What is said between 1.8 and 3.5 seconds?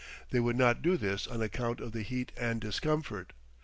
the heat and discomfort.